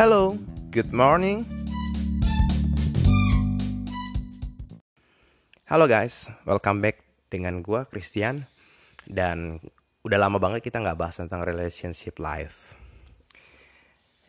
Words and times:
Hello, 0.00 0.32
good 0.72 0.96
morning. 0.96 1.44
Halo 5.68 5.84
guys, 5.84 6.24
welcome 6.48 6.80
back 6.80 7.04
dengan 7.28 7.60
gua 7.60 7.84
Christian 7.84 8.48
dan 9.04 9.60
udah 10.00 10.16
lama 10.16 10.40
banget 10.40 10.64
kita 10.64 10.80
nggak 10.80 10.96
bahas 10.96 11.20
tentang 11.20 11.44
relationship 11.44 12.16
life. 12.16 12.80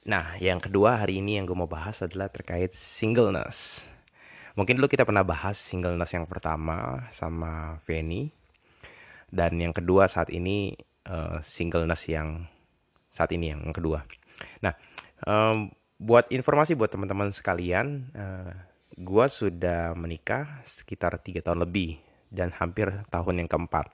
Nah, 0.04 0.36
yang 0.44 0.60
kedua 0.60 1.08
hari 1.08 1.24
ini 1.24 1.40
yang 1.40 1.48
gue 1.48 1.56
mau 1.56 1.72
bahas 1.72 2.04
adalah 2.04 2.28
terkait 2.28 2.76
singleness. 2.76 3.88
Mungkin 4.60 4.76
dulu 4.76 4.92
kita 4.92 5.08
pernah 5.08 5.24
bahas 5.24 5.56
singleness 5.56 6.12
yang 6.12 6.28
pertama 6.28 7.08
sama 7.16 7.80
Feni 7.88 8.28
dan 9.32 9.56
yang 9.56 9.72
kedua 9.72 10.12
saat 10.12 10.36
ini 10.36 10.76
uh, 11.08 11.40
singleness 11.40 12.12
yang 12.12 12.44
saat 13.08 13.32
ini 13.32 13.56
yang 13.56 13.72
kedua. 13.72 14.04
Nah, 14.60 14.76
um, 15.26 15.72
buat 16.02 16.30
informasi 16.34 16.74
buat 16.74 16.90
teman-teman 16.90 17.30
sekalian, 17.30 18.10
uh, 18.18 18.52
gua 18.98 19.30
sudah 19.30 19.94
menikah 19.94 20.62
sekitar 20.66 21.18
tiga 21.22 21.46
tahun 21.46 21.66
lebih 21.66 22.02
dan 22.32 22.50
hampir 22.56 22.90
tahun 23.12 23.46
yang 23.46 23.50
keempat. 23.50 23.92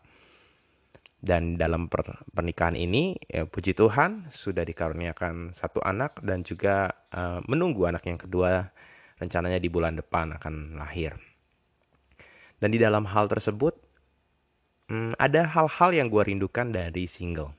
Dan 1.17 1.58
dalam 1.58 1.90
per 1.90 2.23
pernikahan 2.30 2.77
ini, 2.77 3.17
ya, 3.26 3.50
puji 3.50 3.73
Tuhan 3.73 4.30
sudah 4.30 4.62
dikaruniakan 4.62 5.52
satu 5.52 5.81
anak 5.81 6.22
dan 6.22 6.45
juga 6.45 6.94
uh, 7.09 7.41
menunggu 7.50 7.89
anak 7.89 8.05
yang 8.05 8.22
kedua 8.22 8.70
rencananya 9.17 9.58
di 9.58 9.67
bulan 9.67 9.98
depan 9.98 10.38
akan 10.38 10.78
lahir. 10.78 11.17
Dan 12.62 12.70
di 12.70 12.78
dalam 12.78 13.09
hal 13.09 13.25
tersebut, 13.30 13.73
hmm, 14.94 15.17
ada 15.17 15.45
hal-hal 15.45 15.89
yang 15.94 16.08
gue 16.09 16.22
rindukan 16.22 16.70
dari 16.70 17.09
single. 17.09 17.53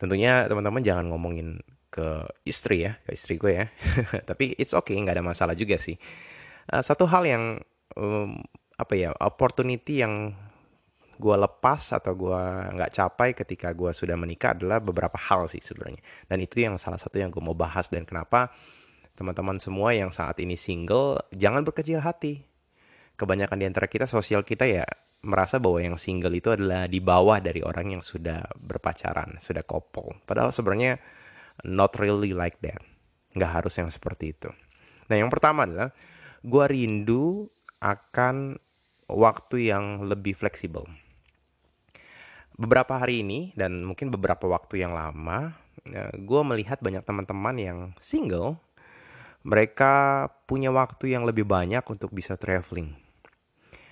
Tentunya 0.00 0.48
teman-teman 0.48 0.80
jangan 0.80 1.12
ngomongin 1.12 1.60
ke 1.90 2.24
istri 2.46 2.86
ya, 2.86 2.96
ke 3.02 3.12
istri 3.12 3.36
gue 3.36 3.52
ya. 3.52 3.66
Tapi 4.30 4.54
it's 4.56 4.72
okay, 4.72 4.94
nggak 4.96 5.18
ada 5.18 5.26
masalah 5.26 5.58
juga 5.58 5.76
sih. 5.76 5.98
Uh, 6.70 6.80
satu 6.80 7.04
hal 7.10 7.26
yang 7.26 7.44
um, 7.98 8.38
apa 8.78 8.94
ya, 8.94 9.10
opportunity 9.18 10.00
yang 10.00 10.32
gue 11.20 11.36
lepas 11.36 11.92
atau 11.92 12.16
gue 12.16 12.42
nggak 12.80 12.90
capai 12.96 13.36
ketika 13.36 13.76
gue 13.76 13.92
sudah 13.92 14.16
menikah 14.16 14.56
adalah 14.56 14.80
beberapa 14.80 15.20
hal 15.20 15.50
sih 15.52 15.60
sebenarnya. 15.60 16.00
Dan 16.24 16.40
itu 16.40 16.64
yang 16.64 16.80
salah 16.80 16.96
satu 16.96 17.20
yang 17.20 17.28
gue 17.28 17.42
mau 17.44 17.52
bahas 17.52 17.92
dan 17.92 18.08
kenapa 18.08 18.48
teman-teman 19.12 19.60
semua 19.60 19.92
yang 19.92 20.08
saat 20.08 20.40
ini 20.40 20.56
single 20.56 21.20
jangan 21.36 21.60
berkecil 21.60 22.00
hati. 22.00 22.48
Kebanyakan 23.20 23.60
di 23.60 23.66
antara 23.68 23.84
kita 23.84 24.08
sosial 24.08 24.40
kita 24.48 24.64
ya 24.64 24.88
merasa 25.20 25.60
bahwa 25.60 25.84
yang 25.84 26.00
single 26.00 26.32
itu 26.32 26.48
adalah 26.56 26.88
di 26.88 27.04
bawah 27.04 27.36
dari 27.44 27.60
orang 27.60 28.00
yang 28.00 28.02
sudah 28.02 28.40
berpacaran, 28.56 29.36
sudah 29.36 29.60
couple. 29.60 30.16
Padahal 30.24 30.48
sebenarnya 30.48 30.96
not 31.64 31.96
really 32.00 32.32
like 32.32 32.58
that. 32.64 32.80
Nggak 33.36 33.52
harus 33.62 33.74
yang 33.78 33.90
seperti 33.92 34.34
itu. 34.34 34.50
Nah 35.10 35.16
yang 35.18 35.30
pertama 35.30 35.66
adalah 35.66 35.90
gue 36.40 36.64
rindu 36.70 37.48
akan 37.80 38.56
waktu 39.10 39.72
yang 39.72 40.06
lebih 40.06 40.36
fleksibel. 40.36 40.86
Beberapa 42.60 43.00
hari 43.00 43.24
ini 43.24 43.56
dan 43.56 43.82
mungkin 43.82 44.12
beberapa 44.12 44.44
waktu 44.44 44.84
yang 44.84 44.92
lama, 44.92 45.56
ya, 45.88 46.12
gue 46.12 46.42
melihat 46.44 46.76
banyak 46.84 47.00
teman-teman 47.08 47.56
yang 47.56 47.78
single, 48.04 48.60
mereka 49.40 50.28
punya 50.44 50.68
waktu 50.68 51.16
yang 51.16 51.24
lebih 51.24 51.48
banyak 51.48 51.80
untuk 51.88 52.12
bisa 52.12 52.36
traveling. 52.36 52.92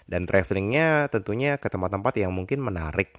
Dan 0.09 0.29
travelingnya 0.29 1.09
tentunya 1.09 1.57
ke 1.57 1.69
tempat-tempat 1.69 2.17
yang 2.21 2.33
mungkin 2.33 2.61
menarik 2.61 3.17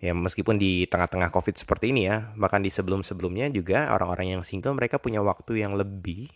ya 0.00 0.16
meskipun 0.16 0.56
di 0.56 0.88
tengah-tengah 0.88 1.28
covid 1.28 1.60
seperti 1.60 1.92
ini 1.92 2.08
ya 2.08 2.32
bahkan 2.34 2.64
di 2.64 2.72
sebelum-sebelumnya 2.72 3.52
juga 3.52 3.92
orang-orang 3.92 4.40
yang 4.40 4.42
single 4.42 4.72
mereka 4.72 4.96
punya 4.96 5.20
waktu 5.20 5.60
yang 5.60 5.76
lebih 5.76 6.32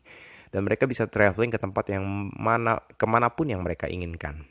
dan 0.52 0.62
mereka 0.62 0.86
bisa 0.86 1.08
traveling 1.10 1.50
ke 1.50 1.58
tempat 1.58 1.90
yang 1.90 2.04
mana 2.36 2.78
ke 2.94 3.04
mana 3.10 3.32
pun 3.32 3.50
yang 3.50 3.66
mereka 3.66 3.90
inginkan. 3.90 4.46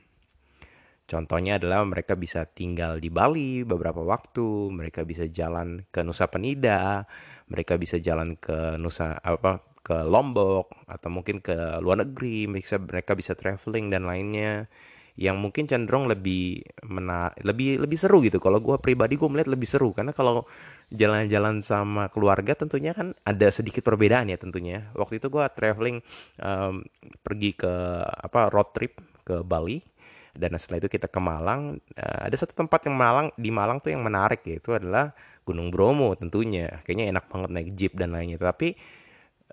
Contohnya 1.07 1.59
adalah 1.59 1.83
mereka 1.88 2.15
bisa 2.15 2.43
tinggal 2.47 2.99
di 2.99 3.07
Bali 3.07 3.63
beberapa 3.63 4.03
waktu 4.03 4.71
mereka 4.71 5.07
bisa 5.07 5.27
jalan 5.27 5.88
ke 5.91 6.03
Nusa 6.03 6.27
Penida 6.27 7.07
mereka 7.51 7.75
bisa 7.75 7.99
jalan 7.99 8.39
ke 8.39 8.79
Nusa 8.79 9.19
apa 9.19 9.61
ke 9.83 9.99
Lombok 10.07 10.71
atau 10.88 11.09
mungkin 11.11 11.43
ke 11.43 11.53
luar 11.83 12.07
negeri 12.07 12.47
mereka 12.47 12.79
mereka 12.79 13.11
bisa 13.19 13.35
traveling 13.35 13.91
dan 13.91 14.07
lainnya 14.07 14.71
yang 15.13 15.38
mungkin 15.38 15.69
cenderung 15.69 16.09
lebih 16.09 16.66
mena 16.90 17.29
lebih 17.46 17.78
lebih 17.85 17.97
seru 18.01 18.18
gitu. 18.25 18.41
Kalau 18.41 18.57
gue 18.57 18.81
pribadi 18.81 19.13
gue 19.13 19.29
melihat 19.29 19.53
lebih 19.53 19.69
seru 19.69 19.94
karena 19.94 20.09
kalau 20.09 20.50
jalan-jalan 20.90 21.62
sama 21.62 22.09
keluarga 22.09 22.57
tentunya 22.57 22.97
kan 22.97 23.13
ada 23.22 23.47
sedikit 23.53 23.85
perbedaan 23.85 24.34
ya 24.34 24.38
tentunya. 24.41 24.90
Waktu 24.97 25.22
itu 25.22 25.29
gue 25.29 25.46
traveling 25.53 26.01
um, 26.41 26.81
pergi 27.22 27.53
ke 27.53 27.74
apa 28.09 28.50
road 28.50 28.74
trip 28.74 28.97
ke 29.22 29.46
Bali 29.46 29.85
dan 30.34 30.57
setelah 30.57 30.81
itu 30.81 30.90
kita 30.90 31.06
ke 31.06 31.19
Malang. 31.22 31.78
Uh, 31.94 32.19
ada 32.25 32.34
satu 32.34 32.57
tempat 32.57 32.90
yang 32.90 32.97
Malang 32.97 33.28
di 33.38 33.53
Malang 33.53 33.78
tuh 33.85 33.94
yang 33.94 34.01
menarik 34.01 34.41
yaitu 34.50 34.74
adalah 34.74 35.13
Gunung 35.45 35.69
Bromo 35.69 36.18
tentunya. 36.18 36.81
Kayaknya 36.81 37.06
enak 37.13 37.25
banget 37.30 37.50
naik 37.53 37.69
jeep 37.78 37.94
dan 37.94 38.18
lainnya. 38.18 38.41
Tapi 38.41 38.74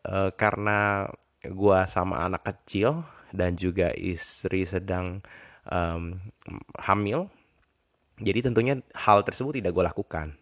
uh, 0.09 0.33
karena 0.33 1.05
gue 1.45 1.79
sama 1.85 2.25
anak 2.25 2.49
kecil 2.49 3.05
dan 3.33 3.55
juga 3.57 3.93
istri 3.95 4.67
sedang 4.67 5.21
um, 5.69 6.17
hamil. 6.79 7.29
Jadi 8.21 8.53
tentunya 8.53 8.77
hal 8.93 9.25
tersebut 9.25 9.61
tidak 9.61 9.73
gue 9.73 9.85
lakukan. 9.85 10.37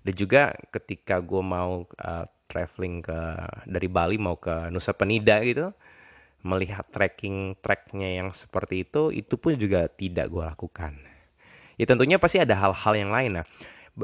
Dan 0.00 0.14
juga 0.16 0.56
ketika 0.72 1.20
gue 1.20 1.42
mau 1.44 1.84
uh, 1.84 2.24
traveling 2.48 3.04
ke 3.04 3.20
dari 3.68 3.88
Bali 3.88 4.16
mau 4.16 4.40
ke 4.40 4.72
Nusa 4.72 4.96
Penida 4.96 5.44
gitu, 5.44 5.70
melihat 6.40 6.88
trekking 6.88 7.54
treknya 7.60 8.08
yang 8.24 8.32
seperti 8.32 8.88
itu, 8.88 9.12
itu 9.12 9.36
pun 9.36 9.54
juga 9.60 9.86
tidak 9.92 10.32
gue 10.32 10.44
lakukan. 10.44 10.96
Ya 11.76 11.84
tentunya 11.84 12.16
pasti 12.16 12.40
ada 12.40 12.56
hal-hal 12.56 12.92
yang 12.96 13.12
lain. 13.12 13.40
Nah, 13.40 13.44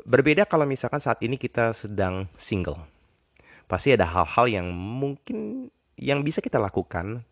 berbeda 0.05 0.45
kalau 0.45 0.69
misalkan 0.69 1.01
saat 1.01 1.21
ini 1.25 1.41
kita 1.41 1.73
sedang 1.73 2.29
single. 2.37 2.85
Pasti 3.67 3.97
ada 3.97 4.07
hal-hal 4.07 4.47
yang 4.47 4.69
mungkin 4.73 5.69
yang 5.97 6.21
bisa 6.21 6.45
kita 6.45 6.61
lakukan 6.61 7.25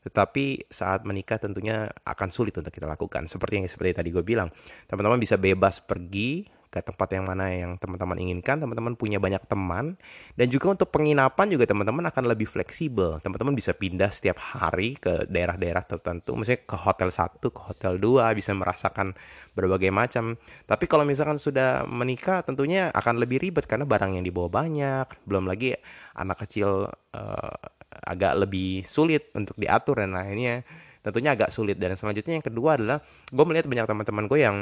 tetapi 0.00 0.70
saat 0.72 1.04
menikah 1.04 1.36
tentunya 1.36 1.88
akan 2.04 2.28
sulit 2.32 2.56
untuk 2.56 2.72
kita 2.72 2.88
lakukan. 2.88 3.28
Seperti 3.28 3.60
yang 3.60 3.66
seperti 3.68 4.00
tadi 4.00 4.08
gue 4.08 4.24
bilang, 4.24 4.48
teman-teman 4.88 5.20
bisa 5.20 5.36
bebas 5.36 5.84
pergi 5.84 6.60
ke 6.70 6.78
tempat 6.86 7.10
yang 7.10 7.26
mana 7.26 7.50
yang 7.50 7.74
teman-teman 7.82 8.14
inginkan, 8.22 8.62
teman-teman 8.62 8.94
punya 8.94 9.18
banyak 9.18 9.42
teman, 9.50 9.98
dan 10.38 10.46
juga 10.46 10.70
untuk 10.78 10.94
penginapan 10.94 11.50
juga 11.50 11.66
teman-teman 11.66 12.06
akan 12.14 12.30
lebih 12.30 12.46
fleksibel. 12.46 13.18
Teman-teman 13.18 13.58
bisa 13.58 13.74
pindah 13.74 14.06
setiap 14.06 14.38
hari 14.38 14.94
ke 14.94 15.26
daerah-daerah 15.26 15.82
tertentu, 15.82 16.38
misalnya 16.38 16.62
ke 16.62 16.76
hotel 16.78 17.10
satu, 17.10 17.50
ke 17.50 17.60
hotel 17.74 17.98
dua, 17.98 18.30
bisa 18.38 18.54
merasakan 18.54 19.18
berbagai 19.50 19.90
macam. 19.90 20.38
Tapi 20.70 20.86
kalau 20.86 21.02
misalkan 21.02 21.42
sudah 21.42 21.82
menikah, 21.90 22.46
tentunya 22.46 22.94
akan 22.94 23.18
lebih 23.18 23.42
ribet 23.42 23.66
karena 23.66 23.82
barang 23.82 24.14
yang 24.14 24.22
dibawa 24.22 24.46
banyak, 24.46 25.26
belum 25.26 25.50
lagi 25.50 25.74
anak 26.14 26.46
kecil 26.46 26.86
uh, 27.18 27.58
agak 27.90 28.38
lebih 28.38 28.86
sulit 28.86 29.28
untuk 29.34 29.58
diatur 29.58 29.98
dan 30.00 30.14
lainnya 30.14 30.62
tentunya 31.00 31.34
agak 31.34 31.50
sulit. 31.50 31.76
Dan 31.80 31.96
selanjutnya 31.96 32.38
yang 32.38 32.46
kedua 32.46 32.76
adalah 32.78 32.98
gue 33.28 33.44
melihat 33.44 33.66
banyak 33.66 33.86
teman-teman 33.88 34.24
gue 34.30 34.38
yang 34.40 34.56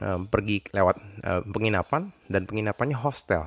um, 0.00 0.20
pergi 0.26 0.62
lewat 0.70 0.96
uh, 1.26 1.42
penginapan 1.46 2.14
dan 2.30 2.46
penginapannya 2.46 2.96
hostel 2.98 3.44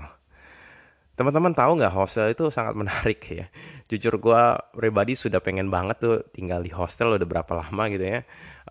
teman-teman 1.16 1.52
tahu 1.52 1.78
nggak 1.78 1.94
hostel 1.94 2.32
itu 2.32 2.48
sangat 2.50 2.74
menarik 2.80 3.20
ya? 3.28 3.46
Jujur 3.92 4.18
gue 4.18 4.42
pribadi 4.72 5.14
sudah 5.20 5.44
pengen 5.44 5.68
banget 5.68 6.00
tuh 6.00 6.16
tinggal 6.32 6.64
di 6.64 6.72
hostel 6.72 7.16
udah 7.20 7.28
berapa 7.28 7.52
lama 7.52 7.84
gitu 7.92 8.06
ya. 8.08 8.22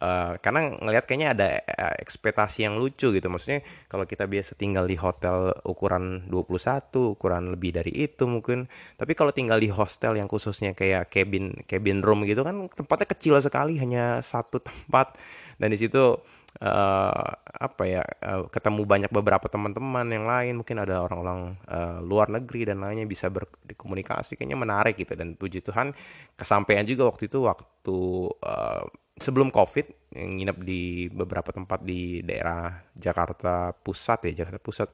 Uh, 0.01 0.41
karena 0.41 0.73
ngelihat 0.81 1.05
kayaknya 1.05 1.28
ada 1.37 1.49
uh, 1.61 1.95
ekspektasi 2.01 2.65
yang 2.65 2.81
lucu 2.81 3.12
gitu. 3.12 3.28
Maksudnya 3.28 3.61
kalau 3.84 4.09
kita 4.09 4.25
biasa 4.25 4.57
tinggal 4.57 4.89
di 4.89 4.97
hotel 4.97 5.53
ukuran 5.69 6.25
21 6.33 7.21
ukuran 7.21 7.53
lebih 7.53 7.77
dari 7.77 7.92
itu 7.92 8.25
mungkin. 8.25 8.65
Tapi 8.97 9.13
kalau 9.13 9.28
tinggal 9.37 9.60
di 9.60 9.69
hostel 9.69 10.16
yang 10.16 10.25
khususnya 10.25 10.72
kayak 10.72 11.13
cabin 11.13 11.53
cabin 11.69 12.01
room 12.01 12.25
gitu 12.25 12.41
kan 12.41 12.72
tempatnya 12.72 13.09
kecil 13.13 13.37
sekali 13.45 13.77
hanya 13.77 14.25
satu 14.25 14.57
tempat. 14.65 15.21
Dan 15.60 15.69
di 15.69 15.77
situ 15.77 16.16
uh, 16.60 17.30
apa 17.60 17.83
ya 17.89 18.04
uh, 18.24 18.47
ketemu 18.53 18.84
banyak 18.84 19.10
beberapa 19.12 19.48
teman-teman 19.48 20.07
yang 20.09 20.24
lain 20.28 20.54
mungkin 20.60 20.80
ada 20.80 21.01
orang-orang 21.04 21.57
uh, 21.66 21.98
luar 22.04 22.28
negeri 22.28 22.68
dan 22.68 22.84
lainnya 22.84 23.09
bisa 23.09 23.33
berkomunikasi 23.33 24.36
kayaknya 24.36 24.59
menarik 24.60 24.97
gitu. 25.01 25.16
Dan 25.16 25.34
puji 25.36 25.65
Tuhan 25.65 25.97
kesampaian 26.36 26.84
juga 26.84 27.09
waktu 27.09 27.28
itu 27.28 27.45
waktu 27.45 27.98
uh, 28.45 28.84
sebelum 29.21 29.53
covid 29.53 29.89
yang 30.16 30.41
nginep 30.41 30.59
di 30.65 30.83
beberapa 31.12 31.53
tempat 31.53 31.84
di 31.84 32.24
daerah 32.24 32.72
Jakarta 32.97 33.77
Pusat 33.77 34.33
ya 34.33 34.45
Jakarta 34.45 34.60
Pusat 34.60 34.91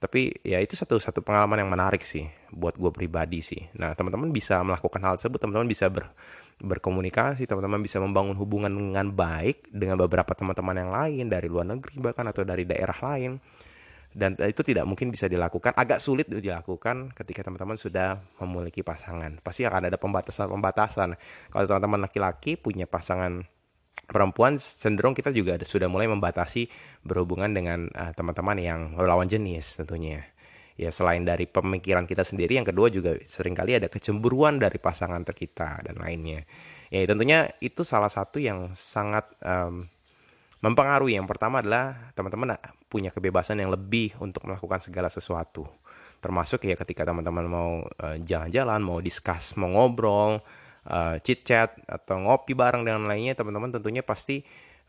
tapi 0.00 0.32
ya 0.40 0.56
itu 0.64 0.72
satu 0.72 0.96
satu 0.96 1.20
pengalaman 1.20 1.60
yang 1.60 1.68
menarik 1.68 2.00
sih 2.00 2.24
buat 2.48 2.72
gue 2.80 2.88
pribadi 2.88 3.44
sih. 3.44 3.60
Nah 3.76 3.92
teman-teman 3.92 4.32
bisa 4.32 4.56
melakukan 4.64 4.96
hal 5.04 5.20
tersebut 5.20 5.36
teman-teman 5.36 5.68
bisa 5.68 5.92
ber, 5.92 6.08
berkomunikasi 6.64 7.44
teman-teman 7.44 7.84
bisa 7.84 8.00
membangun 8.00 8.32
hubungan 8.40 8.72
dengan 8.72 9.12
baik 9.12 9.68
dengan 9.68 10.00
beberapa 10.00 10.32
teman-teman 10.32 10.76
yang 10.80 10.90
lain 10.90 11.24
dari 11.28 11.52
luar 11.52 11.68
negeri 11.68 12.00
bahkan 12.00 12.24
atau 12.32 12.48
dari 12.48 12.64
daerah 12.64 12.96
lain. 12.96 13.36
Dan 14.10 14.34
itu 14.42 14.66
tidak 14.66 14.88
mungkin 14.90 15.14
bisa 15.14 15.30
dilakukan 15.30 15.70
agak 15.78 16.02
sulit 16.02 16.26
dilakukan 16.26 17.14
ketika 17.14 17.46
teman-teman 17.46 17.78
sudah 17.78 18.18
memiliki 18.42 18.82
pasangan. 18.82 19.38
Pasti 19.38 19.62
akan 19.62 19.86
ada 19.86 20.00
pembatasan-pembatasan. 20.00 21.14
Kalau 21.52 21.64
teman-teman 21.68 22.10
laki-laki 22.10 22.58
punya 22.58 22.90
pasangan 22.90 23.46
perempuan 24.06 24.56
cenderung 24.60 25.12
kita 25.16 25.32
juga 25.34 25.58
sudah 25.60 25.88
mulai 25.90 26.08
membatasi 26.08 26.68
berhubungan 27.04 27.52
dengan 27.52 27.88
uh, 27.92 28.12
teman-teman 28.16 28.56
yang 28.60 28.80
lawan 28.96 29.26
jenis 29.26 29.80
tentunya 29.80 30.24
ya 30.80 30.88
selain 30.88 31.26
dari 31.26 31.44
pemikiran 31.44 32.08
kita 32.08 32.24
sendiri 32.24 32.56
yang 32.56 32.64
kedua 32.64 32.88
juga 32.88 33.16
sering 33.26 33.52
kali 33.52 33.76
ada 33.76 33.92
kecemburuan 33.92 34.56
dari 34.56 34.80
pasangan 34.80 35.20
terkita 35.26 35.84
dan 35.84 36.00
lainnya 36.00 36.44
ya 36.88 37.04
tentunya 37.04 37.52
itu 37.60 37.84
salah 37.84 38.08
satu 38.08 38.40
yang 38.40 38.72
sangat 38.74 39.28
um, 39.44 39.90
mempengaruhi. 40.60 41.16
Yang 41.16 41.28
pertama 41.36 41.64
adalah 41.64 42.12
teman-teman 42.12 42.56
punya 42.86 43.08
kebebasan 43.10 43.60
yang 43.60 43.72
lebih 43.72 44.14
untuk 44.20 44.44
melakukan 44.46 44.80
segala 44.80 45.08
sesuatu. 45.08 45.66
Termasuk 46.20 46.68
ya 46.68 46.76
ketika 46.76 47.08
teman-teman 47.08 47.46
mau 47.48 47.72
eh, 47.80 48.20
jalan-jalan, 48.20 48.80
uh, 48.80 48.84
mau 48.84 48.98
discuss, 49.00 49.56
mau 49.56 49.72
ngobrol, 49.72 50.44
uh, 50.86 51.16
chit-chat 51.20 51.76
atau 51.84 52.16
ngopi 52.22 52.56
bareng 52.56 52.86
dengan 52.86 53.04
lainnya, 53.04 53.36
teman-teman 53.36 53.74
tentunya 53.74 54.00
pasti 54.00 54.40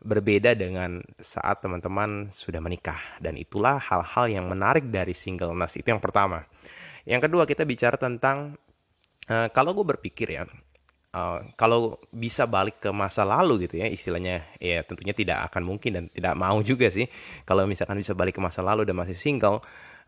berbeda 0.02 0.58
dengan 0.58 0.98
saat 1.20 1.62
teman-teman 1.62 2.32
sudah 2.34 2.58
menikah. 2.58 2.98
Dan 3.22 3.38
itulah 3.38 3.78
hal-hal 3.78 4.30
yang 4.30 4.46
menarik 4.48 4.88
dari 4.88 5.12
singleness. 5.12 5.78
Itu 5.78 5.92
yang 5.94 6.02
pertama. 6.02 6.42
Yang 7.04 7.30
kedua 7.30 7.42
kita 7.44 7.66
bicara 7.66 7.98
tentang 7.98 8.54
uh, 9.28 9.48
kalau 9.50 9.74
gue 9.74 9.86
berpikir 9.96 10.38
ya, 10.38 10.44
Uh, 11.12 11.44
kalau 11.60 12.00
bisa 12.08 12.48
balik 12.48 12.80
ke 12.80 12.88
masa 12.88 13.20
lalu 13.20 13.68
gitu 13.68 13.76
ya 13.76 13.84
istilahnya 13.84 14.48
ya 14.56 14.80
tentunya 14.80 15.12
tidak 15.12 15.44
akan 15.52 15.60
mungkin 15.60 15.90
dan 15.92 16.04
tidak 16.08 16.32
mau 16.40 16.56
juga 16.64 16.88
sih 16.88 17.04
kalau 17.44 17.68
misalkan 17.68 18.00
bisa 18.00 18.16
balik 18.16 18.32
ke 18.32 18.40
masa 18.40 18.64
lalu 18.64 18.88
dan 18.88 18.96
masih 18.96 19.12
single 19.12 19.60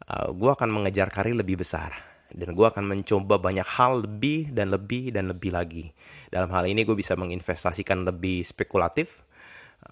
uh, 0.09 0.33
gue 0.33 0.49
akan 0.49 0.65
mengejar 0.73 1.13
karir 1.13 1.37
lebih 1.37 1.61
besar 1.61 2.14
dan 2.35 2.51
gue 2.51 2.67
akan 2.67 2.85
mencoba 2.85 3.39
banyak 3.39 3.65
hal 3.79 4.03
lebih 4.03 4.51
dan 4.51 4.75
lebih 4.75 5.15
dan 5.15 5.31
lebih 5.31 5.55
lagi. 5.55 5.95
Dalam 6.29 6.51
hal 6.51 6.67
ini 6.67 6.83
gue 6.83 6.99
bisa 6.99 7.15
menginvestasikan 7.15 8.03
lebih 8.03 8.43
spekulatif 8.43 9.23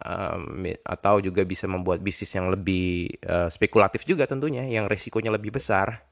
um, 0.03 0.67
atau 0.83 1.23
juga 1.23 1.47
bisa 1.47 1.71
membuat 1.71 2.03
bisnis 2.03 2.35
yang 2.35 2.51
lebih 2.51 3.15
uh, 3.23 3.47
spekulatif 3.47 4.03
juga 4.03 4.27
tentunya 4.27 4.67
yang 4.67 4.91
resikonya 4.91 5.31
lebih 5.31 5.55
besar. 5.55 6.03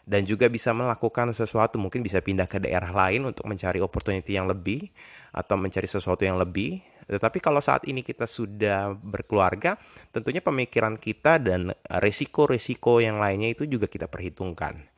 Dan 0.00 0.26
juga 0.26 0.50
bisa 0.50 0.74
melakukan 0.74 1.30
sesuatu 1.30 1.78
mungkin 1.78 2.02
bisa 2.02 2.18
pindah 2.18 2.48
ke 2.50 2.58
daerah 2.58 2.90
lain 2.90 3.30
untuk 3.30 3.46
mencari 3.46 3.78
opportunity 3.78 4.34
yang 4.34 4.48
lebih 4.48 4.90
atau 5.30 5.54
mencari 5.54 5.86
sesuatu 5.86 6.26
yang 6.26 6.34
lebih. 6.34 6.82
Tetapi 7.06 7.38
kalau 7.38 7.62
saat 7.62 7.86
ini 7.86 8.02
kita 8.02 8.26
sudah 8.26 8.90
berkeluarga 8.96 9.78
tentunya 10.10 10.42
pemikiran 10.42 10.98
kita 10.98 11.38
dan 11.38 11.70
resiko-resiko 11.86 12.98
yang 12.98 13.22
lainnya 13.22 13.54
itu 13.54 13.70
juga 13.70 13.86
kita 13.86 14.10
perhitungkan 14.10 14.89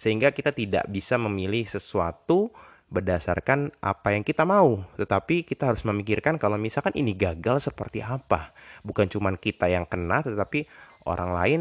sehingga 0.00 0.32
kita 0.32 0.56
tidak 0.56 0.88
bisa 0.88 1.20
memilih 1.20 1.68
sesuatu 1.68 2.48
berdasarkan 2.88 3.68
apa 3.84 4.16
yang 4.16 4.24
kita 4.24 4.48
mau 4.48 4.80
tetapi 4.96 5.44
kita 5.44 5.68
harus 5.68 5.84
memikirkan 5.84 6.40
kalau 6.40 6.56
misalkan 6.56 6.96
ini 6.96 7.12
gagal 7.12 7.68
seperti 7.68 8.00
apa 8.00 8.56
bukan 8.80 9.06
cuma 9.12 9.28
kita 9.36 9.68
yang 9.68 9.84
kena 9.84 10.24
tetapi 10.24 10.64
orang 11.04 11.30
lain 11.36 11.60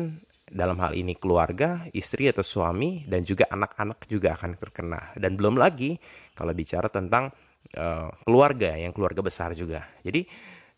dalam 0.50 0.82
hal 0.82 0.98
ini 0.98 1.14
keluarga, 1.16 1.86
istri 1.94 2.26
atau 2.28 2.42
suami 2.42 3.06
dan 3.06 3.22
juga 3.22 3.46
anak-anak 3.54 4.10
juga 4.10 4.34
akan 4.34 4.58
terkena. 4.58 5.14
Dan 5.16 5.38
belum 5.38 5.56
lagi 5.56 5.96
kalau 6.34 6.52
bicara 6.58 6.90
tentang 6.90 7.30
uh, 7.78 8.10
keluarga 8.26 8.74
yang 8.74 8.92
keluarga 8.92 9.22
besar 9.22 9.54
juga. 9.54 9.86
Jadi 10.02 10.26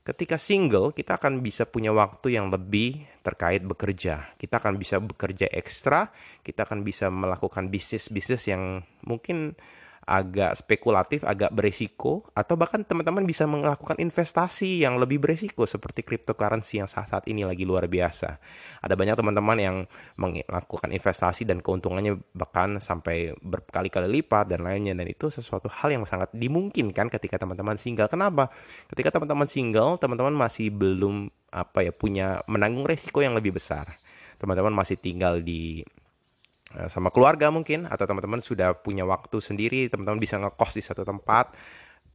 ketika 0.04 0.36
single 0.36 0.92
kita 0.92 1.16
akan 1.18 1.40
bisa 1.40 1.64
punya 1.64 1.96
waktu 1.96 2.36
yang 2.36 2.52
lebih 2.52 3.00
terkait 3.22 3.62
bekerja. 3.62 4.34
Kita 4.38 4.58
akan 4.58 4.78
bisa 4.82 4.98
bekerja 4.98 5.46
ekstra, 5.50 6.10
kita 6.42 6.66
akan 6.66 6.82
bisa 6.82 7.08
melakukan 7.14 7.70
bisnis-bisnis 7.70 8.50
yang 8.50 8.82
mungkin 9.06 9.54
agak 10.02 10.58
spekulatif, 10.58 11.22
agak 11.22 11.54
beresiko, 11.54 12.26
atau 12.34 12.58
bahkan 12.58 12.82
teman-teman 12.82 13.22
bisa 13.22 13.46
melakukan 13.46 14.02
investasi 14.02 14.82
yang 14.82 14.98
lebih 14.98 15.22
beresiko 15.22 15.70
seperti 15.70 16.02
cryptocurrency 16.02 16.82
yang 16.82 16.90
saat-saat 16.90 17.30
ini 17.30 17.46
lagi 17.46 17.64
luar 17.64 17.86
biasa. 17.86 18.42
Ada 18.82 18.98
banyak 18.98 19.14
teman-teman 19.14 19.58
yang 19.62 19.78
melakukan 20.18 20.90
investasi 20.90 21.46
dan 21.46 21.62
keuntungannya 21.62 22.18
bahkan 22.34 22.82
sampai 22.82 23.38
berkali-kali 23.46 24.10
lipat 24.22 24.50
dan 24.50 24.66
lainnya 24.66 24.98
dan 24.98 25.06
itu 25.06 25.30
sesuatu 25.30 25.70
hal 25.70 25.94
yang 25.94 26.04
sangat 26.10 26.34
dimungkinkan 26.34 27.08
ketika 27.14 27.38
teman-teman 27.38 27.78
single. 27.78 28.10
Kenapa? 28.10 28.50
Ketika 28.90 29.14
teman-teman 29.14 29.46
single, 29.46 30.02
teman-teman 30.02 30.34
masih 30.34 30.74
belum 30.74 31.30
apa 31.52 31.84
ya 31.84 31.92
punya 31.92 32.42
menanggung 32.48 32.88
resiko 32.88 33.20
yang 33.20 33.36
lebih 33.36 33.56
besar. 33.56 34.00
Teman-teman 34.40 34.74
masih 34.74 34.98
tinggal 34.98 35.44
di 35.44 35.86
Eh, 36.72 36.88
sama 36.88 37.12
keluarga 37.12 37.52
mungkin 37.52 37.84
atau 37.84 38.08
teman-teman 38.08 38.40
sudah 38.40 38.72
punya 38.80 39.04
waktu 39.04 39.44
sendiri, 39.44 39.92
teman-teman 39.92 40.24
bisa 40.24 40.40
ngekos 40.40 40.80
di 40.80 40.84
satu 40.84 41.04
tempat, 41.04 41.52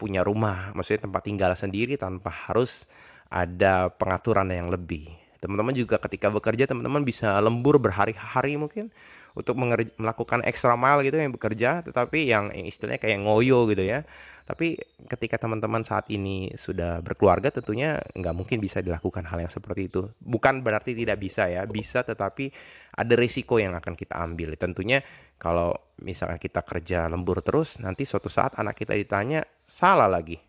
punya 0.01 0.25
rumah, 0.25 0.73
maksudnya 0.73 1.05
tempat 1.05 1.23
tinggal 1.29 1.53
sendiri 1.53 2.01
tanpa 2.01 2.33
harus 2.49 2.89
ada 3.29 3.93
pengaturan 3.93 4.49
yang 4.49 4.73
lebih. 4.73 5.13
Teman-teman 5.45 5.77
juga 5.77 6.01
ketika 6.01 6.33
bekerja 6.33 6.65
teman-teman 6.65 7.05
bisa 7.05 7.37
lembur 7.45 7.77
berhari-hari 7.77 8.57
mungkin 8.57 8.89
untuk 9.37 9.53
melakukan 10.01 10.41
extra 10.49 10.73
mile 10.81 11.05
gitu 11.05 11.21
yang 11.21 11.37
bekerja, 11.37 11.85
tetapi 11.85 12.33
yang, 12.33 12.49
istilahnya 12.57 12.97
kayak 12.97 13.21
ngoyo 13.21 13.69
gitu 13.69 13.85
ya. 13.85 14.01
Tapi 14.49 14.81
ketika 15.11 15.37
teman-teman 15.37 15.85
saat 15.85 16.09
ini 16.09 16.55
sudah 16.57 17.05
berkeluarga 17.05 17.53
tentunya 17.53 18.01
nggak 18.17 18.33
mungkin 18.33 18.63
bisa 18.63 18.81
dilakukan 18.81 19.29
hal 19.29 19.45
yang 19.45 19.53
seperti 19.53 19.93
itu. 19.93 20.09
Bukan 20.23 20.65
berarti 20.65 20.97
tidak 20.97 21.21
bisa 21.21 21.53
ya, 21.53 21.69
bisa 21.69 22.01
tetapi 22.01 22.49
ada 22.97 23.15
risiko 23.19 23.61
yang 23.61 23.77
akan 23.77 23.93
kita 23.93 24.17
ambil. 24.17 24.57
Tentunya 24.57 25.05
kalau 25.37 25.77
misalnya 26.01 26.41
kita 26.41 26.65
kerja 26.65 27.11
lembur 27.11 27.45
terus, 27.45 27.77
nanti 27.77 28.09
suatu 28.09 28.33
saat 28.33 28.57
anak 28.57 28.79
kita 28.79 28.97
ditanya 28.97 29.45
salah 29.69 30.09
lagi. 30.09 30.41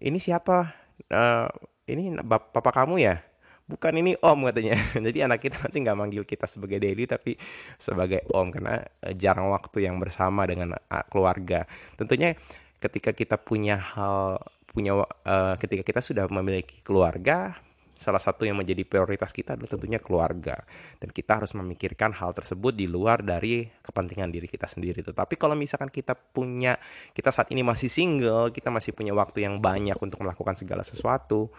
Ini 0.00 0.18
siapa? 0.18 0.74
Uh, 1.06 1.46
ini 1.86 2.18
bapak 2.18 2.74
kamu 2.74 2.98
ya? 2.98 3.27
Bukan 3.68 3.92
ini 4.00 4.16
om 4.24 4.48
katanya. 4.48 4.74
Jadi 5.06 5.18
anak 5.20 5.38
kita 5.44 5.68
nanti 5.68 5.78
nggak 5.84 5.98
manggil 5.98 6.24
kita 6.24 6.48
sebagai 6.48 6.80
daily 6.80 7.04
tapi 7.04 7.36
sebagai 7.76 8.24
om 8.32 8.48
karena 8.48 8.80
eh, 9.04 9.14
jarang 9.14 9.52
waktu 9.52 9.84
yang 9.84 10.00
bersama 10.00 10.48
dengan 10.48 10.74
eh, 10.74 11.04
keluarga. 11.12 11.68
Tentunya 11.94 12.34
ketika 12.80 13.12
kita 13.12 13.36
punya 13.36 13.76
hal 13.76 14.40
punya 14.68 14.94
uh, 14.94 15.56
ketika 15.58 15.82
kita 15.82 16.00
sudah 16.04 16.30
memiliki 16.30 16.78
keluarga 16.86 17.56
salah 17.98 18.22
satu 18.22 18.46
yang 18.46 18.54
menjadi 18.54 18.86
prioritas 18.86 19.34
kita 19.34 19.58
adalah 19.58 19.74
tentunya 19.74 19.98
keluarga. 19.98 20.54
Dan 21.02 21.10
kita 21.10 21.42
harus 21.42 21.50
memikirkan 21.58 22.14
hal 22.14 22.30
tersebut 22.30 22.70
di 22.70 22.86
luar 22.86 23.26
dari 23.26 23.66
kepentingan 23.66 24.30
diri 24.30 24.46
kita 24.46 24.70
sendiri. 24.70 25.02
Tetapi 25.02 25.34
kalau 25.34 25.58
misalkan 25.58 25.90
kita 25.90 26.14
punya 26.14 26.78
kita 27.10 27.34
saat 27.34 27.50
ini 27.50 27.66
masih 27.66 27.90
single 27.90 28.54
kita 28.54 28.70
masih 28.70 28.94
punya 28.94 29.10
waktu 29.18 29.42
yang 29.42 29.58
banyak 29.58 29.98
untuk 29.98 30.22
melakukan 30.22 30.54
segala 30.54 30.86
sesuatu 30.86 31.50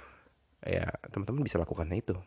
ya 0.65 0.87
teman-teman 1.11 1.43
bisa 1.43 1.59
lakukan 1.61 1.87
itu 1.95 2.17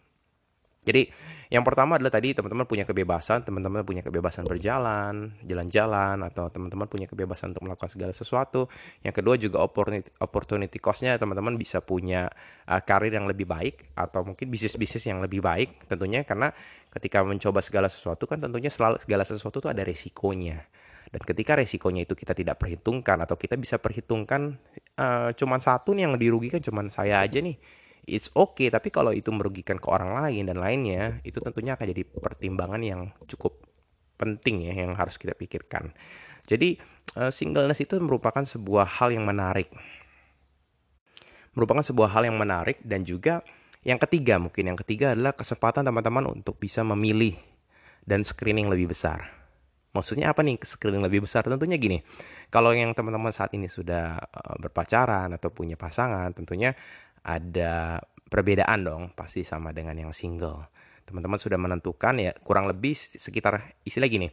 jadi 0.82 1.06
yang 1.46 1.62
pertama 1.62 1.94
adalah 1.94 2.10
tadi 2.10 2.34
teman-teman 2.34 2.66
punya 2.66 2.82
kebebasan, 2.82 3.46
teman-teman 3.46 3.86
punya 3.86 4.02
kebebasan 4.02 4.42
berjalan, 4.42 5.30
jalan-jalan, 5.46 6.18
atau 6.26 6.50
teman-teman 6.50 6.90
punya 6.90 7.06
kebebasan 7.06 7.54
untuk 7.54 7.70
melakukan 7.70 7.86
segala 7.86 8.10
sesuatu. 8.10 8.66
Yang 9.06 9.14
kedua 9.22 9.34
juga 9.38 9.62
opportunity, 9.62 10.10
opportunity 10.18 10.78
cost-nya 10.82 11.14
teman-teman 11.22 11.54
bisa 11.54 11.78
punya 11.78 12.26
uh, 12.66 12.82
karir 12.82 13.14
yang 13.14 13.30
lebih 13.30 13.46
baik 13.46 13.94
atau 13.94 14.26
mungkin 14.26 14.50
bisnis-bisnis 14.50 15.06
yang 15.06 15.22
lebih 15.22 15.38
baik 15.38 15.86
tentunya 15.86 16.26
karena 16.26 16.50
ketika 16.90 17.22
mencoba 17.22 17.62
segala 17.62 17.86
sesuatu 17.86 18.26
kan 18.26 18.42
tentunya 18.42 18.68
selalu 18.72 18.98
segala 19.06 19.22
sesuatu 19.22 19.62
itu 19.62 19.70
ada 19.70 19.86
resikonya. 19.86 20.66
Dan 21.12 21.20
ketika 21.22 21.54
resikonya 21.54 22.10
itu 22.10 22.18
kita 22.18 22.34
tidak 22.34 22.58
perhitungkan 22.58 23.22
atau 23.22 23.38
kita 23.38 23.54
bisa 23.54 23.78
perhitungkan 23.78 24.58
uh, 24.98 25.30
cuman 25.30 25.62
satu 25.62 25.94
nih 25.94 26.10
yang 26.10 26.18
dirugikan 26.18 26.58
cuman 26.58 26.90
saya 26.90 27.22
aja 27.22 27.38
nih 27.38 27.54
it's 28.06 28.30
okay. 28.34 28.68
Tapi 28.68 28.88
kalau 28.90 29.14
itu 29.14 29.30
merugikan 29.30 29.78
ke 29.78 29.86
orang 29.90 30.18
lain 30.18 30.48
dan 30.48 30.58
lainnya 30.58 31.22
itu 31.22 31.38
tentunya 31.38 31.74
akan 31.78 31.86
jadi 31.90 32.02
pertimbangan 32.06 32.82
yang 32.82 33.00
cukup 33.26 33.62
penting 34.18 34.70
ya 34.70 34.74
yang 34.86 34.94
harus 34.94 35.18
kita 35.18 35.34
pikirkan. 35.34 35.90
Jadi 36.46 36.78
uh, 37.18 37.30
singleness 37.30 37.82
itu 37.82 37.98
merupakan 37.98 38.42
sebuah 38.42 39.02
hal 39.02 39.14
yang 39.14 39.26
menarik. 39.26 39.70
Merupakan 41.52 41.84
sebuah 41.84 42.14
hal 42.16 42.32
yang 42.32 42.38
menarik 42.38 42.80
dan 42.82 43.04
juga 43.04 43.44
yang 43.82 43.98
ketiga 43.98 44.38
mungkin 44.38 44.72
yang 44.72 44.78
ketiga 44.78 45.12
adalah 45.12 45.34
kesempatan 45.34 45.82
teman-teman 45.82 46.30
untuk 46.30 46.56
bisa 46.56 46.86
memilih 46.86 47.34
dan 48.06 48.22
screening 48.22 48.70
lebih 48.70 48.94
besar. 48.94 49.42
Maksudnya 49.92 50.32
apa 50.32 50.40
nih 50.40 50.56
screening 50.64 51.04
lebih 51.04 51.28
besar? 51.28 51.44
Tentunya 51.44 51.76
gini 51.76 52.00
kalau 52.48 52.72
yang 52.72 52.96
teman-teman 52.96 53.34
saat 53.34 53.52
ini 53.52 53.68
sudah 53.68 54.16
uh, 54.16 54.56
berpacaran 54.56 55.28
atau 55.36 55.52
punya 55.52 55.76
pasangan 55.76 56.32
tentunya 56.32 56.72
ada 57.22 58.02
perbedaan 58.26 58.80
dong 58.82 59.02
pasti 59.12 59.44
sama 59.44 59.70
dengan 59.76 59.94
yang 59.98 60.12
single. 60.14 60.66
Teman-teman 61.04 61.36
sudah 61.36 61.58
menentukan 61.58 62.16
ya 62.16 62.32
kurang 62.40 62.70
lebih 62.70 62.94
sekitar 62.96 63.74
istilah 63.84 64.08
gini. 64.08 64.30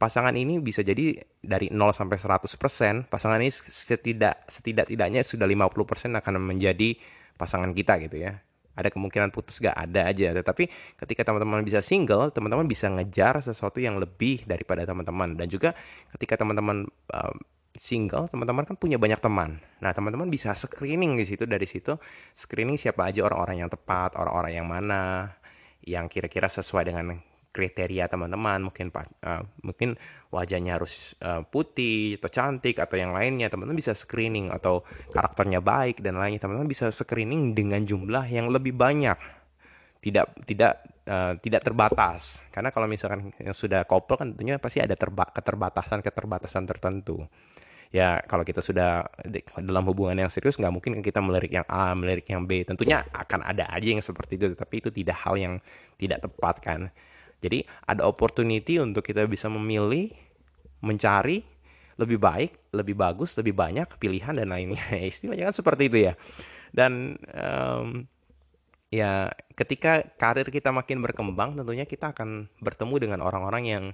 Pasangan 0.00 0.32
ini 0.32 0.56
bisa 0.64 0.80
jadi 0.80 1.20
dari 1.44 1.68
0 1.68 1.92
sampai 1.92 2.16
100%, 2.16 3.12
pasangan 3.12 3.36
ini 3.36 3.52
setidak 3.52 4.48
setidak-tidaknya 4.48 5.20
sudah 5.20 5.44
50% 5.44 6.16
akan 6.16 6.34
menjadi 6.40 6.96
pasangan 7.36 7.72
kita 7.76 8.00
gitu 8.08 8.20
ya. 8.20 8.40
ada 8.70 8.88
kemungkinan 8.88 9.28
putus 9.28 9.60
gak 9.60 9.76
ada 9.76 10.08
aja 10.08 10.32
tetapi 10.32 10.70
ketika 10.96 11.26
teman-teman 11.26 11.60
bisa 11.60 11.84
single 11.84 12.32
teman-teman 12.32 12.64
bisa 12.64 12.88
ngejar 12.88 13.36
sesuatu 13.44 13.76
yang 13.76 14.00
lebih 14.00 14.46
daripada 14.48 14.88
teman-teman 14.88 15.36
dan 15.36 15.52
juga 15.52 15.76
ketika 16.16 16.40
teman-teman 16.40 16.88
single 17.80 18.28
teman-teman 18.28 18.68
kan 18.68 18.76
punya 18.76 19.00
banyak 19.00 19.16
teman. 19.24 19.56
Nah 19.80 19.96
teman-teman 19.96 20.28
bisa 20.28 20.52
screening 20.52 21.16
di 21.16 21.24
situ. 21.24 21.48
Dari 21.48 21.64
situ 21.64 21.96
screening 22.36 22.76
siapa 22.76 23.08
aja 23.08 23.24
orang-orang 23.24 23.64
yang 23.64 23.70
tepat 23.72 24.20
orang-orang 24.20 24.52
yang 24.52 24.68
mana 24.68 25.32
yang 25.80 26.04
kira-kira 26.12 26.44
sesuai 26.44 26.92
dengan 26.92 27.16
kriteria 27.56 28.04
teman-teman. 28.12 28.68
Mungkin 28.68 28.92
uh, 28.92 29.42
mungkin 29.64 29.96
wajahnya 30.28 30.76
harus 30.76 31.16
uh, 31.24 31.40
putih 31.48 32.20
atau 32.20 32.28
cantik 32.28 32.76
atau 32.76 33.00
yang 33.00 33.16
lainnya. 33.16 33.48
Teman-teman 33.48 33.80
bisa 33.80 33.96
screening 33.96 34.52
atau 34.52 34.84
karakternya 35.16 35.64
baik 35.64 36.04
dan 36.04 36.20
lainnya. 36.20 36.44
Teman-teman 36.44 36.68
bisa 36.68 36.92
screening 36.92 37.56
dengan 37.56 37.80
jumlah 37.80 38.28
yang 38.28 38.52
lebih 38.52 38.76
banyak. 38.76 39.16
Tidak 40.04 40.44
tidak 40.44 40.84
uh, 41.08 41.32
tidak 41.40 41.64
terbatas. 41.64 42.44
Karena 42.52 42.68
kalau 42.68 42.84
misalkan 42.84 43.32
yang 43.40 43.56
sudah 43.56 43.88
couple 43.88 44.20
kan 44.20 44.36
tentunya 44.36 44.60
pasti 44.60 44.84
ada 44.84 44.92
terba 45.00 45.32
keterbatasan 45.32 46.04
keterbatasan 46.04 46.68
tertentu 46.68 47.24
ya 47.90 48.22
kalau 48.22 48.46
kita 48.46 48.62
sudah 48.62 49.02
dalam 49.58 49.82
hubungan 49.90 50.14
yang 50.14 50.30
serius 50.30 50.54
nggak 50.56 50.70
mungkin 50.70 51.02
kita 51.02 51.18
melirik 51.18 51.50
yang 51.50 51.66
A 51.66 51.90
melirik 51.98 52.26
yang 52.30 52.46
B 52.46 52.62
tentunya 52.62 53.02
akan 53.10 53.42
ada 53.42 53.66
aja 53.66 53.90
yang 53.90 53.98
seperti 53.98 54.38
itu 54.38 54.54
tapi 54.54 54.78
itu 54.78 54.94
tidak 54.94 55.18
hal 55.26 55.34
yang 55.34 55.58
tidak 55.98 56.22
tepat 56.22 56.62
kan 56.62 56.80
jadi 57.40 57.64
ada 57.88 58.04
opportunity 58.04 58.76
untuk 58.78 59.00
kita 59.00 59.24
bisa 59.24 59.48
memilih, 59.48 60.12
mencari 60.84 61.44
lebih 61.96 62.20
baik, 62.20 62.72
lebih 62.72 62.96
bagus, 62.96 63.36
lebih 63.36 63.56
banyak 63.56 63.88
pilihan 63.96 64.36
dan 64.36 64.52
lainnya. 64.52 64.80
Istilahnya 65.10 65.52
kan 65.52 65.56
seperti 65.56 65.82
itu 65.88 65.98
ya. 66.08 66.12
Dan 66.70 67.16
um, 67.32 68.04
ya 68.92 69.32
ketika 69.56 70.04
karir 70.20 70.48
kita 70.52 70.70
makin 70.70 71.00
berkembang, 71.00 71.56
tentunya 71.56 71.88
kita 71.88 72.12
akan 72.12 72.52
bertemu 72.60 72.94
dengan 73.00 73.20
orang-orang 73.24 73.64
yang 73.64 73.84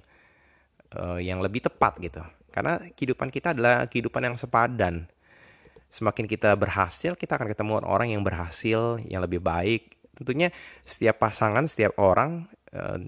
uh, 0.95 1.19
yang 1.19 1.39
lebih 1.39 1.63
tepat 1.63 1.99
gitu. 2.03 2.21
Karena 2.51 2.79
kehidupan 2.79 3.29
kita 3.29 3.53
adalah 3.53 3.85
kehidupan 3.85 4.23
yang 4.23 4.35
sepadan. 4.39 5.07
Semakin 5.87 6.27
kita 6.27 6.51
berhasil, 6.59 7.15
kita 7.15 7.39
akan 7.39 7.47
ketemu 7.51 7.71
orang 7.83 8.11
yang 8.11 8.23
berhasil, 8.23 8.99
yang 9.07 9.23
lebih 9.23 9.39
baik. 9.39 9.95
Tentunya 10.17 10.51
setiap 10.83 11.21
pasangan, 11.21 11.63
setiap 11.69 11.95
orang 12.01 12.49
uh, 12.75 12.99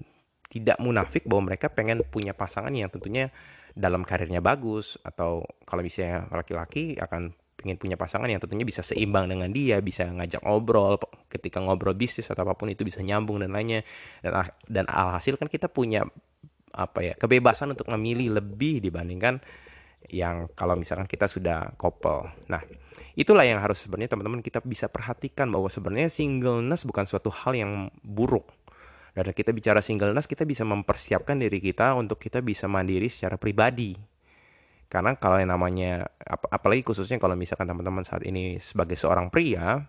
tidak 0.50 0.78
munafik 0.82 1.26
bahwa 1.26 1.52
mereka 1.52 1.70
pengen 1.70 2.02
punya 2.06 2.34
pasangan 2.34 2.72
yang 2.74 2.90
tentunya 2.90 3.30
dalam 3.74 4.02
karirnya 4.02 4.42
bagus 4.42 4.98
atau 5.06 5.46
kalau 5.62 5.82
misalnya 5.86 6.26
laki-laki 6.34 6.98
akan 6.98 7.30
pengen 7.60 7.76
punya 7.76 8.00
pasangan 8.00 8.26
yang 8.26 8.40
tentunya 8.40 8.64
bisa 8.64 8.80
seimbang 8.80 9.28
dengan 9.28 9.52
dia, 9.52 9.78
bisa 9.84 10.08
ngajak 10.08 10.40
ngobrol 10.40 10.96
ketika 11.28 11.60
ngobrol 11.60 11.92
bisnis 11.92 12.32
atau 12.32 12.48
apa 12.48 12.56
pun 12.56 12.72
itu 12.72 12.82
bisa 12.88 13.04
nyambung 13.04 13.44
dan 13.44 13.52
lainnya. 13.52 13.84
Dan 14.24 14.32
dan 14.64 14.84
alhasil 14.88 15.36
kan 15.36 15.46
kita 15.46 15.68
punya 15.68 16.08
apa 16.70 17.02
ya 17.02 17.14
kebebasan 17.18 17.74
untuk 17.74 17.90
memilih 17.90 18.38
lebih 18.38 18.78
dibandingkan 18.78 19.42
yang 20.10 20.48
kalau 20.56 20.74
misalkan 20.74 21.06
kita 21.06 21.28
sudah 21.28 21.76
couple. 21.76 22.26
Nah, 22.50 22.64
itulah 23.14 23.44
yang 23.46 23.60
harus 23.62 23.84
sebenarnya 23.84 24.16
teman-teman 24.16 24.40
kita 24.42 24.64
bisa 24.64 24.88
perhatikan 24.88 25.52
bahwa 25.52 25.68
sebenarnya 25.68 26.08
singleness 26.08 26.88
bukan 26.88 27.04
suatu 27.04 27.28
hal 27.30 27.52
yang 27.54 27.92
buruk 28.02 28.48
dan 29.10 29.34
kita 29.34 29.50
bicara 29.50 29.82
singleness, 29.82 30.30
kita 30.30 30.46
bisa 30.46 30.62
mempersiapkan 30.62 31.34
diri 31.34 31.58
kita 31.58 31.98
untuk 31.98 32.22
kita 32.22 32.38
bisa 32.40 32.70
mandiri 32.70 33.10
secara 33.10 33.34
pribadi. 33.34 33.98
Karena 34.90 35.14
kalau 35.18 35.38
yang 35.38 35.54
namanya, 35.54 36.06
ap 36.18 36.50
apalagi 36.50 36.82
khususnya 36.82 37.18
kalau 37.18 37.38
misalkan 37.38 37.66
teman-teman 37.66 38.02
saat 38.02 38.26
ini 38.26 38.58
sebagai 38.58 38.98
seorang 38.98 39.30
pria, 39.30 39.86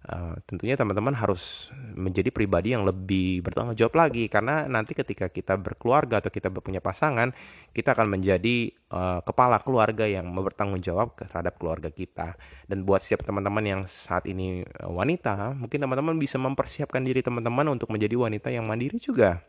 Uh, 0.00 0.32
tentunya 0.48 0.80
teman-teman 0.80 1.12
harus 1.12 1.68
menjadi 1.92 2.32
pribadi 2.32 2.72
yang 2.72 2.88
lebih 2.88 3.44
bertanggung 3.44 3.76
jawab 3.76 4.00
lagi 4.00 4.32
karena 4.32 4.64
nanti 4.64 4.96
ketika 4.96 5.28
kita 5.28 5.60
berkeluarga 5.60 6.24
atau 6.24 6.32
kita 6.32 6.48
punya 6.48 6.80
pasangan 6.80 7.36
kita 7.76 7.92
akan 7.92 8.16
menjadi 8.16 8.72
uh, 8.88 9.20
kepala 9.20 9.60
keluarga 9.60 10.08
yang 10.08 10.32
bertanggung 10.32 10.80
jawab 10.80 11.12
terhadap 11.20 11.60
keluarga 11.60 11.92
kita. 11.92 12.32
Dan 12.64 12.88
buat 12.88 13.04
siap 13.04 13.28
teman-teman 13.28 13.60
yang 13.60 13.80
saat 13.84 14.24
ini 14.24 14.64
uh, 14.80 14.88
wanita 14.88 15.52
mungkin 15.52 15.84
teman-teman 15.84 16.16
bisa 16.16 16.40
mempersiapkan 16.40 17.04
diri 17.04 17.20
teman-teman 17.20 17.68
untuk 17.68 17.92
menjadi 17.92 18.16
wanita 18.16 18.48
yang 18.48 18.64
mandiri 18.64 18.96
juga. 18.96 19.44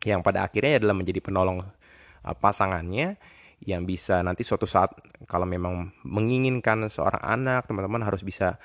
Yang 0.00 0.24
pada 0.24 0.48
akhirnya 0.48 0.80
adalah 0.80 0.96
menjadi 0.96 1.20
penolong 1.20 1.60
uh, 1.60 2.36
pasangannya 2.40 3.20
yang 3.64 3.84
bisa 3.84 4.24
nanti 4.24 4.48
suatu 4.48 4.64
saat 4.64 4.96
kalau 5.28 5.44
memang 5.44 5.92
menginginkan 6.08 6.88
seorang 6.88 7.20
anak 7.20 7.68
teman-teman 7.68 8.00
harus 8.00 8.24
bisa 8.24 8.56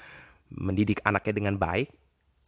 mendidik 0.50 1.02
anaknya 1.06 1.34
dengan 1.34 1.56
baik 1.58 1.94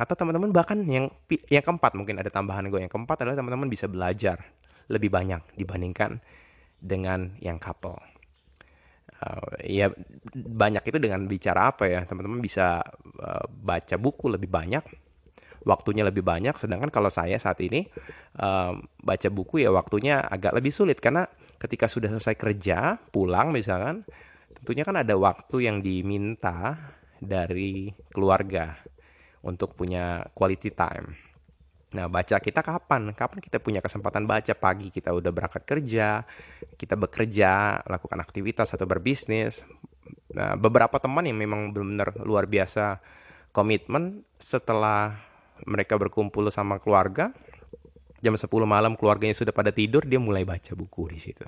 atau 0.02 0.18
teman-teman 0.18 0.50
bahkan 0.50 0.82
yang 0.90 1.14
yang 1.50 1.62
keempat 1.62 1.94
mungkin 1.94 2.18
ada 2.18 2.34
tambahan 2.34 2.66
gue 2.74 2.82
yang 2.82 2.90
keempat 2.90 3.22
adalah 3.22 3.38
teman-teman 3.38 3.70
bisa 3.70 3.86
belajar 3.86 4.42
lebih 4.90 5.14
banyak 5.14 5.42
dibandingkan 5.54 6.18
dengan 6.82 7.38
yang 7.38 7.62
couple. 7.62 8.02
Uh, 9.22 9.54
ya 9.62 9.94
banyak 10.34 10.82
itu 10.90 10.98
dengan 10.98 11.30
bicara 11.30 11.70
apa 11.70 11.86
ya 11.86 12.02
teman-teman 12.10 12.42
bisa 12.42 12.82
uh, 13.22 13.46
baca 13.46 13.94
buku 14.02 14.34
lebih 14.34 14.50
banyak 14.50 14.82
waktunya 15.62 16.02
lebih 16.02 16.26
banyak 16.26 16.58
sedangkan 16.58 16.90
kalau 16.90 17.14
saya 17.14 17.38
saat 17.38 17.62
ini 17.62 17.86
uh, 18.42 18.74
baca 18.98 19.30
buku 19.30 19.62
ya 19.62 19.70
waktunya 19.70 20.26
agak 20.26 20.58
lebih 20.58 20.74
sulit 20.74 20.98
karena 20.98 21.30
ketika 21.62 21.86
sudah 21.86 22.10
selesai 22.18 22.34
kerja 22.34 22.98
pulang 23.14 23.54
misalkan 23.54 24.02
tentunya 24.58 24.82
kan 24.82 24.98
ada 24.98 25.14
waktu 25.14 25.70
yang 25.70 25.86
diminta 25.86 26.82
dari 27.22 27.94
keluarga 28.10 28.74
untuk 29.46 29.78
punya 29.78 30.26
quality 30.34 30.74
time. 30.74 31.14
Nah, 31.92 32.08
baca 32.08 32.40
kita 32.40 32.64
kapan? 32.64 33.12
Kapan 33.14 33.40
kita 33.44 33.60
punya 33.60 33.84
kesempatan 33.84 34.26
baca? 34.26 34.56
Pagi 34.56 34.90
kita 34.90 35.12
udah 35.12 35.30
berangkat 35.30 35.68
kerja, 35.68 36.24
kita 36.80 36.96
bekerja, 36.98 37.84
lakukan 37.84 38.20
aktivitas 38.24 38.74
atau 38.74 38.88
berbisnis. 38.88 39.62
Nah, 40.32 40.56
beberapa 40.56 40.98
teman 40.98 41.28
yang 41.28 41.38
memang 41.38 41.76
benar-benar 41.76 42.16
luar 42.24 42.48
biasa 42.48 43.04
komitmen 43.52 44.24
setelah 44.40 45.20
mereka 45.68 46.00
berkumpul 46.00 46.48
sama 46.48 46.80
keluarga, 46.80 47.36
jam 48.24 48.34
10 48.34 48.48
malam 48.64 48.96
keluarganya 48.96 49.36
sudah 49.36 49.52
pada 49.52 49.76
tidur, 49.76 50.08
dia 50.08 50.18
mulai 50.18 50.48
baca 50.48 50.72
buku 50.72 51.12
di 51.12 51.20
situ. 51.20 51.44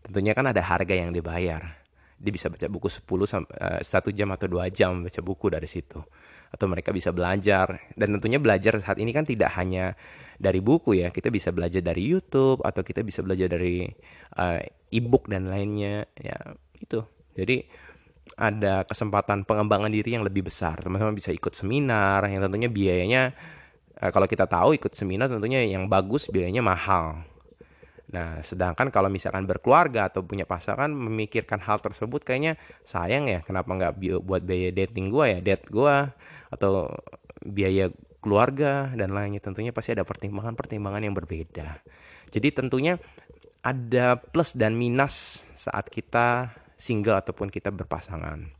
Tentunya 0.00 0.32
kan 0.32 0.48
ada 0.48 0.64
harga 0.64 0.96
yang 0.96 1.12
dibayar 1.12 1.79
dia 2.20 2.32
bisa 2.36 2.52
baca 2.52 2.68
buku 2.68 2.92
10 2.92 3.08
sampai 3.24 3.80
satu 3.80 4.12
jam 4.12 4.28
atau 4.36 4.44
dua 4.44 4.68
jam 4.68 5.00
baca 5.00 5.20
buku 5.24 5.48
dari 5.48 5.64
situ. 5.64 6.04
Atau 6.52 6.68
mereka 6.68 6.92
bisa 6.92 7.08
belajar. 7.16 7.80
Dan 7.96 8.20
tentunya 8.20 8.36
belajar 8.36 8.76
saat 8.84 9.00
ini 9.00 9.16
kan 9.16 9.24
tidak 9.24 9.56
hanya 9.56 9.96
dari 10.36 10.60
buku 10.60 11.00
ya. 11.00 11.08
Kita 11.08 11.32
bisa 11.32 11.48
belajar 11.48 11.80
dari 11.80 12.04
YouTube 12.04 12.60
atau 12.60 12.84
kita 12.84 13.00
bisa 13.00 13.24
belajar 13.24 13.48
dari 13.48 13.88
uh, 14.36 14.60
e-book 14.92 15.32
dan 15.32 15.48
lainnya. 15.48 16.04
Ya 16.20 16.36
itu. 16.76 17.00
Jadi 17.32 17.64
ada 18.36 18.84
kesempatan 18.84 19.48
pengembangan 19.48 19.88
diri 19.88 20.12
yang 20.12 20.26
lebih 20.26 20.44
besar. 20.52 20.76
Teman-teman 20.84 21.16
bisa 21.16 21.32
ikut 21.32 21.56
seminar 21.56 22.28
yang 22.28 22.44
tentunya 22.44 22.68
biayanya 22.68 23.32
uh, 23.96 24.10
kalau 24.12 24.28
kita 24.28 24.44
tahu 24.44 24.76
ikut 24.76 24.92
seminar 24.92 25.32
tentunya 25.32 25.64
yang 25.64 25.88
bagus 25.88 26.28
biayanya 26.28 26.60
mahal 26.60 27.29
Nah, 28.10 28.42
sedangkan 28.42 28.90
kalau 28.90 29.06
misalkan 29.06 29.46
berkeluarga 29.46 30.10
atau 30.10 30.26
punya 30.26 30.42
pasangan 30.42 30.90
memikirkan 30.90 31.62
hal 31.62 31.78
tersebut 31.78 32.26
kayaknya 32.26 32.58
sayang 32.82 33.30
ya 33.30 33.46
kenapa 33.46 33.70
nggak 33.70 33.92
buat 34.26 34.42
biaya 34.42 34.74
dating 34.74 35.14
gue 35.14 35.24
ya, 35.30 35.38
date 35.38 35.70
gue 35.70 35.94
atau 36.50 36.90
biaya 37.46 37.94
keluarga 38.18 38.90
dan 38.98 39.14
lainnya 39.14 39.38
tentunya 39.38 39.70
pasti 39.70 39.94
ada 39.94 40.02
pertimbangan-pertimbangan 40.02 41.06
yang 41.06 41.14
berbeda. 41.14 41.78
Jadi 42.34 42.48
tentunya 42.50 42.98
ada 43.62 44.18
plus 44.18 44.58
dan 44.58 44.74
minus 44.74 45.46
saat 45.54 45.86
kita 45.86 46.50
single 46.74 47.14
ataupun 47.14 47.46
kita 47.46 47.70
berpasangan. 47.70 48.50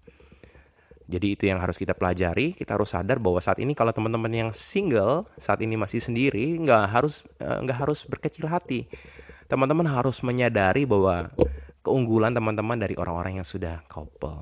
Jadi 1.10 1.34
itu 1.34 1.50
yang 1.50 1.58
harus 1.58 1.74
kita 1.74 1.98
pelajari. 1.98 2.54
Kita 2.54 2.78
harus 2.78 2.94
sadar 2.94 3.18
bahwa 3.18 3.42
saat 3.42 3.58
ini 3.58 3.74
kalau 3.74 3.90
teman-teman 3.90 4.30
yang 4.30 4.50
single 4.54 5.26
saat 5.34 5.58
ini 5.58 5.74
masih 5.74 5.98
sendiri 5.98 6.54
nggak 6.62 6.84
harus 6.86 7.26
eh, 7.42 7.58
nggak 7.66 7.78
harus 7.82 8.06
berkecil 8.06 8.46
hati 8.46 8.86
teman-teman 9.50 9.90
harus 9.90 10.22
menyadari 10.22 10.86
bahwa 10.86 11.26
keunggulan 11.82 12.30
teman-teman 12.30 12.78
dari 12.78 12.94
orang-orang 12.94 13.42
yang 13.42 13.46
sudah 13.46 13.82
couple. 13.90 14.38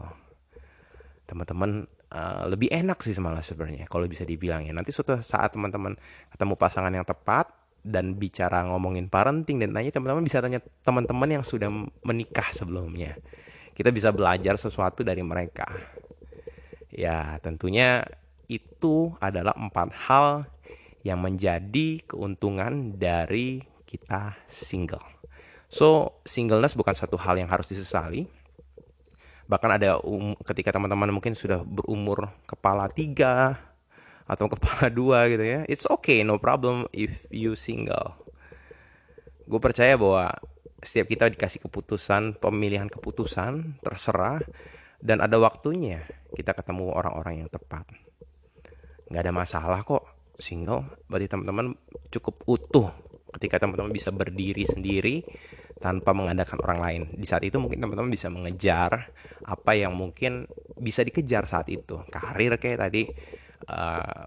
Teman-teman 1.25 1.89
uh, 2.13 2.45
lebih 2.45 2.69
enak 2.69 3.01
sih 3.01 3.17
malah 3.17 3.41
sebenarnya 3.41 3.89
kalau 3.89 4.05
bisa 4.05 4.29
dibilang 4.29 4.69
ya. 4.69 4.77
Nanti 4.77 4.93
suatu 4.93 5.17
saat 5.25 5.57
teman-teman 5.57 5.97
ketemu 6.29 6.55
pasangan 6.61 6.93
yang 6.93 7.09
tepat 7.09 7.49
dan 7.81 8.21
bicara 8.21 8.69
ngomongin 8.69 9.09
parenting 9.09 9.57
dan 9.63 9.73
nanya 9.73 9.95
teman-teman 9.95 10.27
bisa 10.27 10.45
tanya 10.45 10.61
teman-teman 10.85 11.41
yang 11.41 11.45
sudah 11.45 11.73
menikah 12.05 12.53
sebelumnya. 12.53 13.17
Kita 13.73 13.89
bisa 13.95 14.13
belajar 14.13 14.61
sesuatu 14.61 15.07
dari 15.07 15.25
mereka. 15.25 15.71
Ya, 16.93 17.39
tentunya 17.41 18.03
itu 18.51 19.15
adalah 19.23 19.55
empat 19.55 19.89
hal 20.09 20.51
yang 21.07 21.23
menjadi 21.23 22.03
keuntungan 22.05 22.99
dari 22.99 23.63
kita 23.89 24.37
single. 24.45 25.01
So, 25.73 26.21
singleness 26.29 26.77
bukan 26.77 26.93
satu 26.93 27.17
hal 27.17 27.41
yang 27.41 27.49
harus 27.49 27.73
disesali. 27.73 28.29
Bahkan 29.49 29.81
ada 29.81 29.97
um, 30.05 30.37
ketika 30.45 30.77
teman-teman 30.77 31.09
mungkin 31.09 31.33
sudah 31.33 31.65
berumur 31.65 32.29
kepala 32.45 32.93
tiga 32.93 33.57
atau 34.29 34.47
kepala 34.53 34.93
dua 34.93 35.27
gitu 35.33 35.43
ya 35.43 35.65
it's 35.65 35.89
okay 35.89 36.21
no 36.21 36.37
problem 36.37 36.85
if 36.93 37.25
you 37.33 37.57
single 37.57 38.15
gue 39.49 39.57
percaya 39.57 39.97
bahwa 39.97 40.37
setiap 40.85 41.09
kita 41.09 41.33
dikasih 41.33 41.65
keputusan 41.65 42.37
pemilihan 42.37 42.87
keputusan 42.93 43.81
terserah 43.81 44.45
dan 45.01 45.25
ada 45.25 45.41
waktunya 45.41 46.05
kita 46.37 46.53
ketemu 46.53 46.93
orang-orang 46.93 47.43
yang 47.43 47.51
tepat 47.51 47.89
nggak 49.09 49.25
ada 49.25 49.33
masalah 49.33 49.81
kok 49.83 50.05
single 50.37 50.85
berarti 51.09 51.33
teman-teman 51.33 51.75
cukup 52.13 52.45
utuh 52.45 52.93
ketika 53.37 53.61
teman-teman 53.61 53.93
bisa 53.93 54.09
berdiri 54.09 54.65
sendiri 54.65 55.25
tanpa 55.79 56.11
mengandalkan 56.17 56.59
orang 56.59 56.81
lain. 56.83 57.03
Di 57.15 57.27
saat 57.29 57.47
itu 57.47 57.57
mungkin 57.63 57.79
teman-teman 57.79 58.11
bisa 58.11 58.27
mengejar 58.29 59.15
apa 59.47 59.73
yang 59.79 59.95
mungkin 59.95 60.51
bisa 60.79 61.07
dikejar 61.07 61.47
saat 61.47 61.71
itu. 61.71 62.03
Karir 62.11 62.59
kayak 62.59 62.79
tadi 62.83 63.07
uh, 63.71 64.27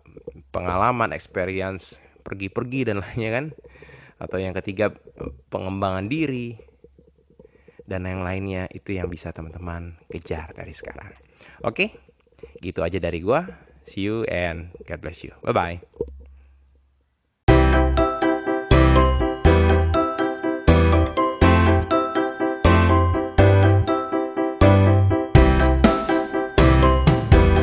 pengalaman 0.50 1.12
experience 1.12 2.00
pergi-pergi 2.24 2.88
dan 2.88 3.03
lainnya 3.03 3.29
kan. 3.31 3.46
Atau 4.22 4.38
yang 4.38 4.53
ketiga 4.53 4.93
pengembangan 5.51 6.08
diri 6.08 6.55
dan 7.84 8.08
yang 8.08 8.24
lainnya. 8.24 8.72
Itu 8.72 8.96
yang 8.96 9.12
bisa 9.12 9.36
teman-teman 9.36 10.00
kejar 10.08 10.55
dari 10.55 10.72
sekarang. 10.72 11.12
Oke 11.67 12.12
gitu 12.63 12.81
aja 12.81 12.98
dari 12.98 13.20
gua. 13.22 13.43
See 13.86 14.05
you 14.08 14.24
and 14.29 14.72
God 14.88 15.01
bless 15.03 15.25
you. 15.25 15.34
Bye 15.43 15.53
bye 15.53 16.12